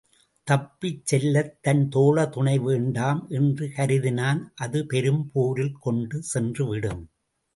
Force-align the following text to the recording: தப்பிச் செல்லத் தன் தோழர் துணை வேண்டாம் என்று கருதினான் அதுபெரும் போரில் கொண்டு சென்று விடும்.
தப்பிச் 0.47 1.05
செல்லத் 1.05 1.61
தன் 1.61 1.89
தோழர் 1.89 2.29
துணை 2.29 2.59
வேண்டாம் 2.59 3.27
என்று 3.29 3.65
கருதினான் 3.75 4.41
அதுபெரும் 4.61 5.23
போரில் 5.33 5.77
கொண்டு 5.79 6.23
சென்று 6.23 6.65
விடும். 6.67 7.03